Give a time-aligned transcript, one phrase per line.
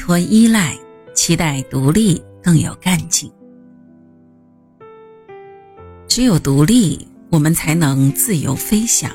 [0.00, 0.74] 脱依赖，
[1.14, 3.30] 期待独立更有干劲。
[6.08, 9.10] 只有独立，我们才能自由飞翔；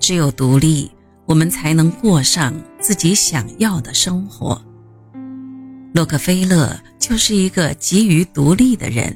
[0.00, 0.90] 只有独立，
[1.26, 4.60] 我们才能过上自己想要的生活。
[5.92, 9.14] 洛克菲勒就是一个急于独立的人，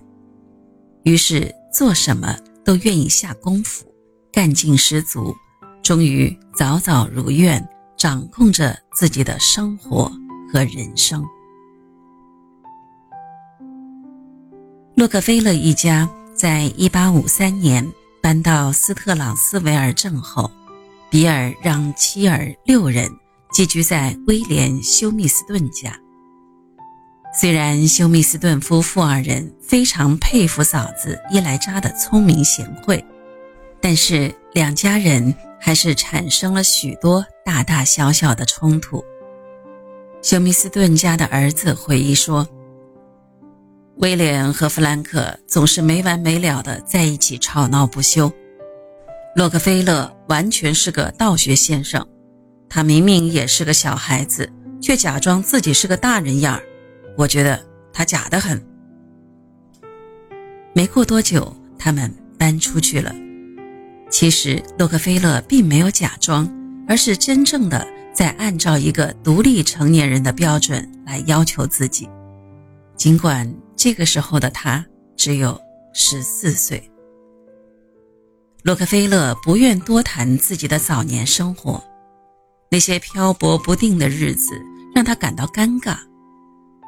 [1.04, 3.86] 于是做什么都愿意下功夫，
[4.30, 5.34] 干劲十足，
[5.82, 10.12] 终于早早如愿，掌控着自己的生活
[10.54, 11.26] 和人生。
[14.94, 16.08] 洛克菲勒一家。
[16.36, 17.88] 在一八五三年
[18.20, 20.50] 搬到斯特朗斯维尔镇后，
[21.08, 23.08] 比尔让妻儿六人
[23.52, 25.96] 寄居在威廉休密斯顿家。
[27.32, 33.02] 虽然休密斯顿夫妇二人非常佩服嫂子伊莱扎的聪明贤惠，
[33.80, 39.04] 但是两家人还是产生了许多大大小小的冲突。
[40.24, 42.48] 休密斯顿家的儿子回忆说。
[43.96, 48.32] 威廉和弗兰克总是没完没了的在一起吵闹不休。
[49.36, 52.02] 洛克菲勒完全是个道学先生，
[52.70, 56.62] 他明明也是个小孩子，却假装自己是个大人样儿。
[57.18, 58.58] 我觉得他假得很。
[60.72, 63.14] 没过多久，他们搬出去了。
[64.08, 66.50] 其实洛克菲勒并没有假装，
[66.88, 72.08] 而是真正的在按照一个独立成年人的标准来要求自己，
[72.96, 73.52] 尽管。
[73.76, 74.82] 这个时候的他
[75.16, 75.60] 只有
[75.92, 76.82] 十四岁。
[78.62, 81.82] 洛克菲勒不愿多谈自己的早年生活，
[82.70, 84.54] 那些漂泊不定的日子
[84.94, 85.98] 让他感到尴尬。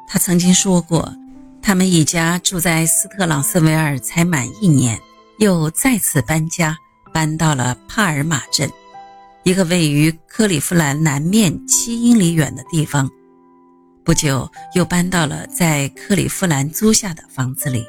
[0.07, 1.13] 他曾经说过，
[1.61, 4.97] 他们一家住在斯特朗斯维尔才满一年，
[5.39, 6.75] 又再次搬家，
[7.13, 8.67] 搬到了帕尔马镇，
[9.47, 13.09] 一个位于克利夫兰南面七英里远的地方。
[14.03, 17.85] 不久，又搬到了在克利夫兰租下的房子里。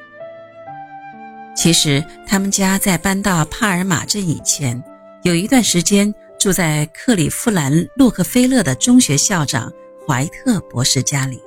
[1.57, 4.81] 其实，他们家在搬到帕尔马镇以前，
[5.25, 9.69] 有一段时间住在克利夫兰洛克菲勒的中学校长
[10.07, 11.43] 怀特博士家里。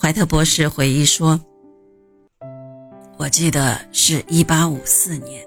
[0.00, 1.40] 怀特博士回忆说
[3.18, 5.44] ：“我记得是一八五四年，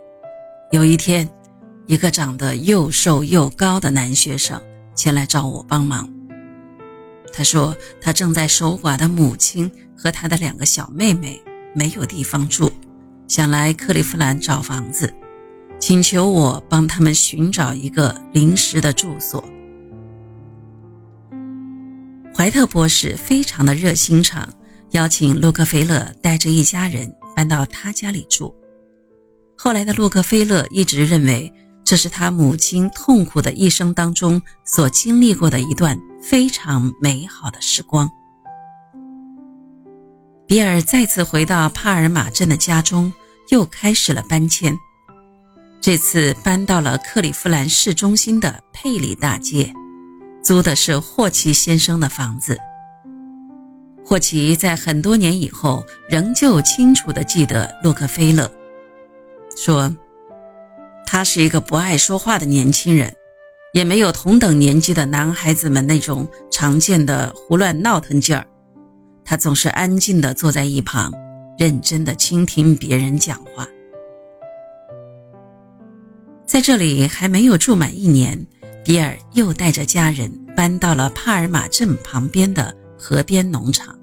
[0.71, 1.25] 有一天，
[1.87, 4.61] 一个长得又瘦又高的男学生
[4.95, 6.09] 前来找我帮忙。”
[7.33, 11.41] 他说：“他正在守寡的母亲和他的两个小妹妹
[11.73, 12.69] 没有地方住，
[13.27, 15.13] 想来克利夫兰找房子，
[15.79, 19.43] 请求我帮他们寻找一个临时的住所。”
[22.35, 24.47] 怀特博士非常的热心肠，
[24.91, 28.53] 邀请洛克菲勒带着一家人搬到他家里住。
[29.57, 31.51] 后来的洛克菲勒一直认为。
[31.91, 38.09] 这是他母亲痛苦的一生当中所经历过的一段非常美好的时光。
[40.47, 43.11] 比尔再次回到帕尔马镇的家中，
[43.49, 44.73] 又开始了搬迁。
[45.81, 49.73] 这次搬到了克利夫兰市中心的佩里大街，
[50.41, 52.57] 租的是霍奇先生的房子。
[54.05, 58.49] 霍奇在很多年以后仍旧清楚地记得洛克菲勒，
[59.57, 59.93] 说。
[61.11, 63.13] 他是一个不爱说话的年轻人，
[63.73, 68.47] 也没有同等年纪的男孩子们那种常见的胡乱闹腾劲儿。
[69.25, 71.11] 他总是安静地坐在一旁，
[71.57, 73.67] 认真地倾听别人讲话。
[76.45, 78.47] 在这里还没有住满一年，
[78.81, 83.93] 比尔又带着家人搬到了帕尔马镇旁边的河边农场。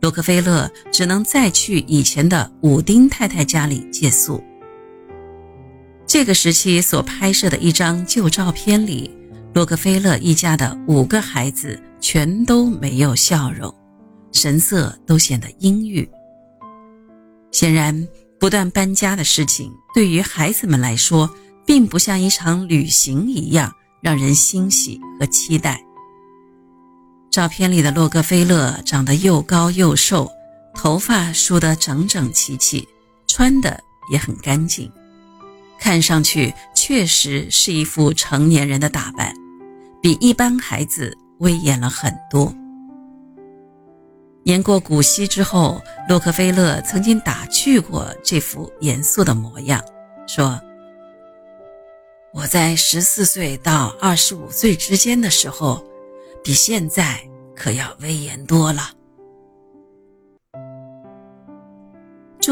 [0.00, 4.42] 洛克菲勒只能再去以前的武丁太太家里借宿。
[6.12, 9.10] 这个时期所拍摄的一张旧照片里，
[9.54, 13.74] 洛克菲勒一家的五个孩子全都没有笑容，
[14.30, 16.06] 神色都显得阴郁。
[17.50, 18.06] 显然，
[18.38, 23.72] 不断搬家的事情对于孩子们来说，并不像一场旅行一样
[24.02, 25.82] 让人欣喜和期待。
[27.30, 30.30] 照片里的洛克菲勒长得又高又瘦，
[30.74, 32.86] 头发梳得整整齐齐，
[33.26, 33.82] 穿的
[34.12, 34.92] 也很干净。
[35.82, 39.34] 看上去确实是一副成年人的打扮，
[40.00, 42.54] 比一般孩子威严了很多。
[44.44, 49.82] 年过古稀之后，洛克菲勒曾经打趣过这副严肃的模样，
[50.28, 50.60] 说
[52.32, 55.84] ：“我在十四岁到二十五岁之间的时候，
[56.44, 57.20] 比现在
[57.56, 58.90] 可要威严多了。”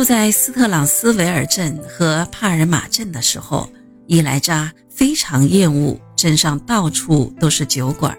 [0.00, 3.70] 住在斯特朗斯维尔镇和帕尔马镇的时候，
[4.06, 8.16] 伊莱扎非常厌恶镇上到处都是酒馆，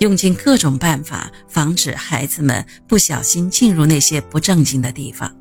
[0.00, 5.34] 用尽各种办法防止孩子们不小心进入那些不正经的地方。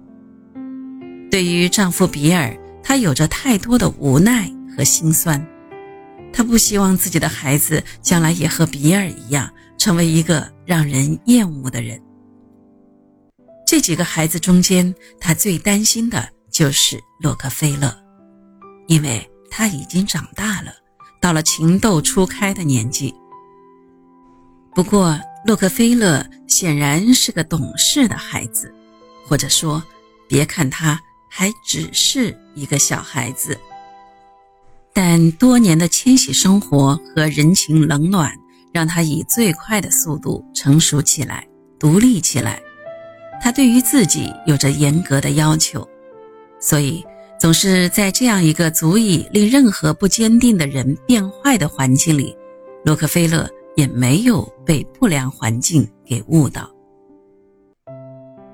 [1.29, 5.45] 对于丈夫比尔，她有着太多的无奈和心酸。
[6.31, 12.01] 她不希望自己的孩子将来也和比尔一样，成为一个让人厌恶的人。
[13.77, 17.95] 这几个孩子中间，他最担心的就是洛克菲勒，
[18.88, 20.74] 因为他已经长大了，
[21.21, 23.13] 到了情窦初开的年纪。
[24.74, 25.15] 不过，
[25.45, 28.74] 洛克菲勒显然是个懂事的孩子，
[29.27, 29.83] 或者说，
[30.27, 31.00] 别看他
[31.30, 33.56] 还只是一个小孩子，
[34.91, 38.35] 但多年的迁徙生活和人情冷暖，
[38.73, 41.47] 让他以最快的速度成熟起来、
[41.77, 42.59] 独立起来。
[43.41, 45.87] 他对于自己有着严格的要求，
[46.59, 47.03] 所以
[47.39, 52.35] 总是在这样一个足以令任何不坚定的人变坏的环境里，
[52.83, 53.49] 洛克菲勒。
[53.77, 56.67] 也没有被不良环境给误导。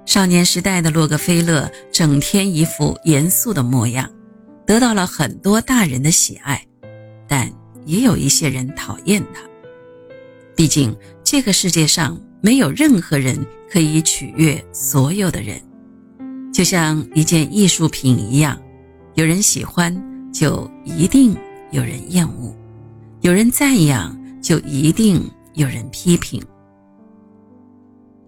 [0.05, 4.11] 少年时代的洛克菲勒整天一副严肃的模样，
[4.67, 6.61] 得到了很多大人的喜爱，
[7.25, 7.49] 但
[7.85, 9.39] 也有一些人讨厌他。
[10.57, 10.93] 毕竟
[11.23, 15.59] 这个世界上没有任何人可以取悦所有的人，
[16.53, 18.61] 就像一件艺术品一样，
[19.15, 19.91] 有人喜欢
[20.31, 21.35] 就一定
[21.71, 22.55] 有人厌恶，
[23.21, 24.15] 有人赞扬。
[24.43, 26.43] 就一定有人批评。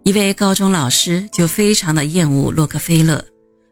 [0.06, 3.22] 一位高中老师就非常的厌恶洛克菲勒，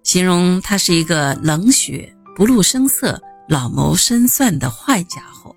[0.04, 3.18] 形容他是一个冷血、不露声色、
[3.48, 5.56] 老谋深算的坏家伙。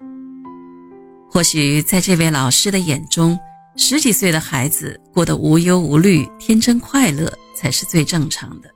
[1.28, 3.36] 或许在这位老师的眼中，
[3.76, 8.70] 十几岁的孩子过得无忧无虑、天真快乐才是最正常的。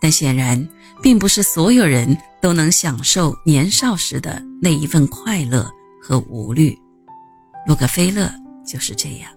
[0.00, 0.66] 但显然，
[1.02, 5.70] 并不是所有人都能享受年少时的那一份快乐
[6.00, 6.76] 和无虑。
[7.66, 8.32] 洛克菲勒
[8.66, 9.30] 就是这样。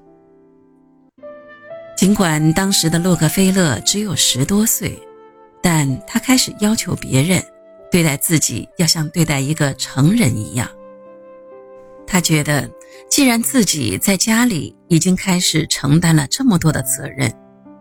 [1.97, 4.97] 尽管当时的洛克菲勒只有十多岁，
[5.61, 7.44] 但他开始要求别人
[7.91, 10.69] 对待自己要像对待一个成人一样。
[12.07, 12.69] 他觉得，
[13.10, 17.31] 既然自己在家里已经开始承担了这么多的责任，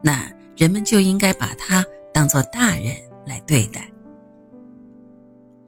[0.03, 2.95] 那人们就应该把他当做大人
[3.27, 3.89] 来对待。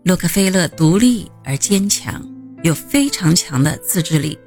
[0.04, 2.22] 洛克菲勒独立而坚强，
[2.62, 4.38] 有非常强的自制力。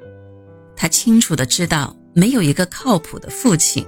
[0.76, 3.84] 他清楚地知道，没有一个靠谱的父亲，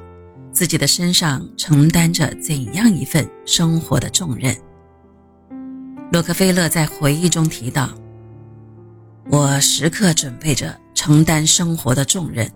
[0.52, 4.52] 自己的身上承担着怎样一份生活的重任。
[6.10, 7.88] 洛克菲勒在回忆中提到
[9.28, 12.50] ：“我时刻准备着承担生活的重任，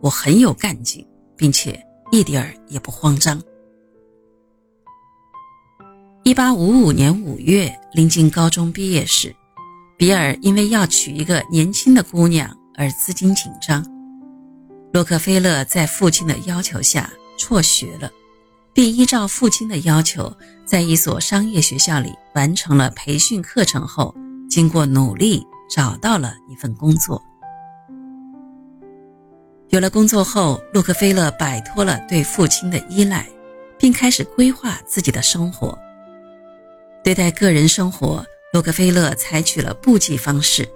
[0.00, 1.80] 我很有干劲，并且
[2.10, 3.40] 一点儿也不慌张。”
[6.24, 9.34] 一八五五年五月，临近高中毕业时，
[9.96, 12.54] 比尔因为要娶一个年轻的姑娘。
[12.76, 13.84] 而资金紧张，
[14.90, 18.10] 洛克菲勒在父亲的要求下辍学了，
[18.72, 20.34] 并依照父亲的要求，
[20.64, 24.14] 在一所商业学校里完成了培训课程后，
[24.48, 27.22] 经过努力找到了一份工作。
[29.68, 33.24] 有了工作后，洛克菲勒摆脱了对父亲的依赖，
[33.78, 35.78] 并开始规划自己的生活。
[37.04, 40.68] 对待个人生活，洛克菲勒采取了布季方式。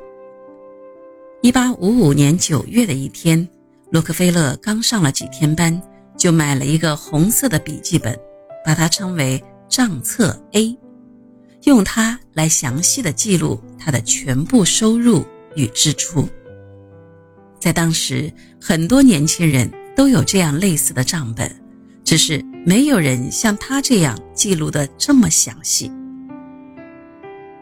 [1.42, 3.46] 一八五五年九月的一天，
[3.90, 5.82] 洛克菲勒刚上了几天班，
[6.16, 8.16] 就买了一个红色的笔记本，
[8.64, 10.78] 把它称为账册 A，
[11.64, 15.24] 用它来详细的记录他的全部收入
[15.56, 16.28] 与支出。
[17.60, 21.50] 在当时，很多年轻人都有这样类似的账本，
[22.04, 25.90] 只是没有人像他这样记录的这么详细。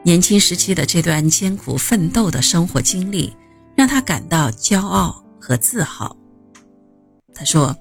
[0.03, 3.33] 年轻时期的这段艰苦奋斗的生活经历。
[3.75, 6.15] 让他感到骄傲和自豪。
[7.35, 7.75] 他说：“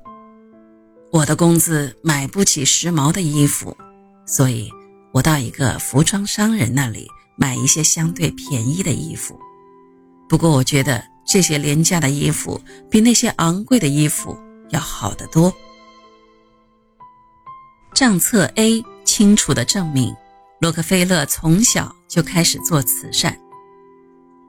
[1.12, 3.75] 我的工资买不起时髦的衣服，
[4.25, 4.72] 所以
[5.12, 9.38] 我到一个服装商人那里买一些相对便宜的衣服。
[10.30, 14.38] 不过，我觉得这些廉价的衣服比那些昂贵的衣服
[14.70, 15.53] 要好得多。”
[17.94, 20.15] 账册 A 清楚地证明，
[20.62, 23.38] 洛克菲勒从小就开始做慈善。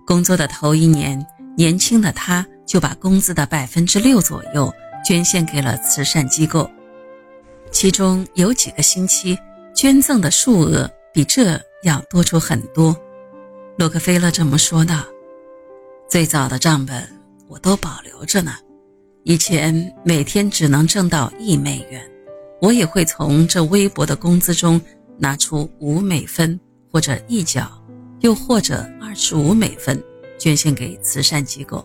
[0.06, 1.24] 工作的头一年，
[1.56, 4.72] 年轻的他就把工资的百分之六左右
[5.04, 6.70] 捐献给了慈善机构，
[7.72, 9.36] 其中有几个星期
[9.74, 12.96] 捐赠的数额比这要多出很多。
[13.76, 15.04] 洛克菲勒这么说道
[16.08, 17.02] ：“最早的账本
[17.48, 18.52] 我都保留着呢，
[19.24, 22.02] 以前每天只能挣到一美元，
[22.60, 24.80] 我也会从这微薄的工资中
[25.18, 26.58] 拿出五美分
[26.90, 27.70] 或者一角。”
[28.22, 30.00] 又或者二十五美分
[30.38, 31.84] 捐献给慈善机构。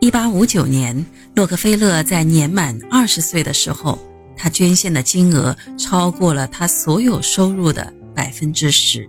[0.00, 0.94] 一八五九年，
[1.34, 3.98] 洛克菲勒在年满二十岁的时候，
[4.40, 9.06] 他捐献的金额超过了他所有收入的百分之十。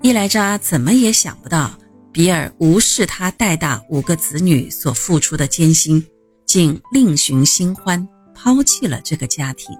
[0.00, 1.70] 伊莱扎怎么也想不到，
[2.10, 6.02] 比尔无视他带大五个子女所付出的艰辛，
[6.46, 9.76] 竟另寻新欢，抛弃了这个家庭。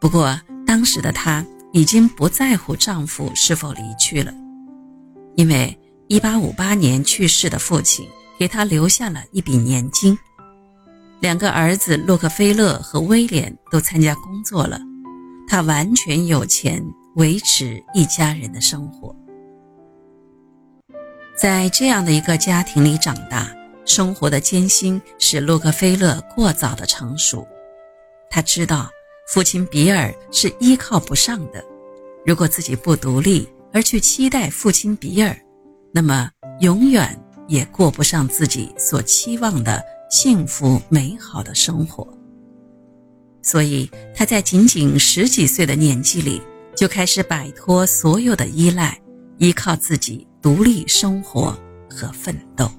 [0.00, 4.32] 不过，当时的她已经不在乎丈夫是否离去了，
[5.36, 5.76] 因为。
[6.12, 8.04] 一八五八年去世的父亲
[8.36, 10.18] 给她留下了一笔年金，
[11.20, 14.80] 两个儿子洛克菲勒和威廉都参加工作了，
[15.46, 16.82] 他完全有钱
[17.16, 19.14] 维持一家人的生活。
[21.36, 23.50] 在这样的一个家庭里长大，
[23.84, 27.46] 生活的艰辛使洛克菲勒过早的成熟。
[28.30, 28.88] 他知道
[29.28, 31.62] 父亲比尔是依靠不上的，
[32.24, 35.36] 如果自己不独立而去期待父亲比尔。
[35.92, 42.06] 那么，永远也过不上自己所期望的幸福美好的生活。
[43.42, 46.42] 所以，他在仅仅十几岁的年纪里，
[46.76, 49.00] 就开始摆脱所有的依赖，
[49.38, 51.56] 依靠自己独立生活
[51.88, 52.70] 和奋斗。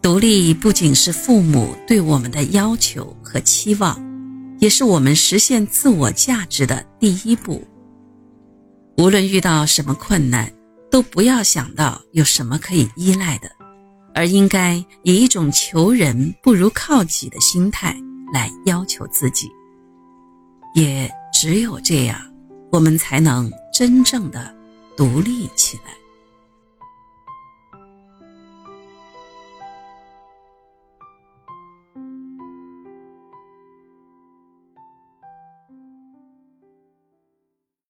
[0.00, 4.00] 独立不仅是父母对我们的要求和期望，
[4.60, 7.62] 也是我们实现自我价值的第一步。
[8.96, 10.50] 无论遇到什么困难，
[10.90, 13.50] 都不要想到有什么可以依赖的，
[14.14, 17.96] 而应该以一种求人不如靠己的心态
[18.32, 19.50] 来要求自己。
[20.74, 22.20] 也只有这样，
[22.70, 24.54] 我们才能真正的
[24.96, 25.92] 独立起来。